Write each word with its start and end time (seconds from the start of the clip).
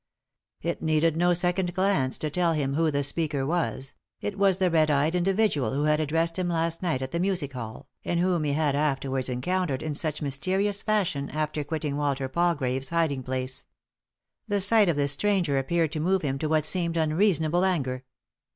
It 0.63 0.81
needed 0.81 1.15
no 1.15 1.31
second 1.33 1.75
glance 1.75 2.17
to 2.17 2.31
tell 2.31 2.53
him 2.53 2.73
who 2.73 2.89
the 2.89 3.03
speaker 3.03 3.45
was— 3.45 3.93
it 4.19 4.35
was 4.35 4.57
the 4.57 4.71
red 4.71 4.89
eyed 4.89 5.13
individual 5.13 5.75
who 5.75 5.83
had 5.83 5.99
addressed 5.99 6.39
him 6.39 6.49
last 6.49 6.81
night 6.81 7.03
at 7.03 7.11
the 7.11 7.19
music 7.19 7.53
hall, 7.53 7.87
and 8.03 8.19
whom 8.19 8.43
he 8.43 8.53
had 8.53 8.75
afterwards 8.75 9.29
encountered 9.29 9.83
in 9.83 9.93
such 9.93 10.19
mysterious 10.23 10.81
fashion 10.81 11.29
after 11.29 11.63
quitting 11.63 11.97
Walter 11.97 12.27
Palgrave's 12.27 12.89
hiding 12.89 13.21
place. 13.21 13.67
The 14.47 14.59
sight 14.59 14.89
of 14.89 14.95
this 14.95 15.11
stranger 15.11 15.59
appeared 15.59 15.91
to 15.91 15.99
move 15.99 16.23
him 16.23 16.39
to 16.39 16.49
what 16.49 16.65
seemed 16.65 16.97
unreasonable 16.97 17.63
anger. 17.63 18.03